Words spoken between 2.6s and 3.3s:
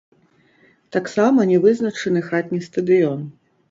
стадыён.